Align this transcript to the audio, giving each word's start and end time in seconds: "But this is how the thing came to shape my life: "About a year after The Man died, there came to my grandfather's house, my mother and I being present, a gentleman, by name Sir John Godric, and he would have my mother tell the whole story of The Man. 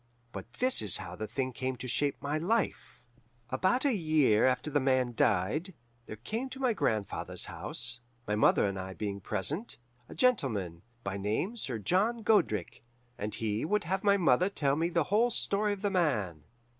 "But 0.31 0.51
this 0.53 0.81
is 0.81 0.97
how 0.97 1.15
the 1.15 1.27
thing 1.27 1.51
came 1.53 1.75
to 1.75 1.87
shape 1.87 2.19
my 2.23 2.39
life: 2.39 3.03
"About 3.51 3.85
a 3.85 3.93
year 3.93 4.47
after 4.47 4.71
The 4.71 4.79
Man 4.79 5.13
died, 5.15 5.75
there 6.07 6.15
came 6.15 6.49
to 6.49 6.59
my 6.59 6.73
grandfather's 6.73 7.45
house, 7.45 7.99
my 8.27 8.33
mother 8.33 8.65
and 8.65 8.79
I 8.79 8.95
being 8.95 9.21
present, 9.21 9.77
a 10.09 10.15
gentleman, 10.15 10.81
by 11.03 11.17
name 11.17 11.55
Sir 11.55 11.77
John 11.77 12.23
Godric, 12.23 12.83
and 13.19 13.35
he 13.35 13.63
would 13.63 13.83
have 13.83 14.03
my 14.03 14.17
mother 14.17 14.49
tell 14.49 14.75
the 14.75 15.03
whole 15.03 15.29
story 15.29 15.71
of 15.71 15.83
The 15.83 15.91
Man. 15.91 16.45